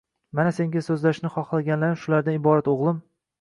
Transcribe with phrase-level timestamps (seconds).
[0.37, 3.05] Mana, senga so'zlashni xohlaganlarim shulardan iborat, o'g'lim.